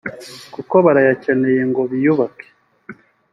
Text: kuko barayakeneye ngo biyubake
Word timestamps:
kuko 0.53 0.75
barayakeneye 0.85 1.61
ngo 1.69 1.81
biyubake 1.91 2.47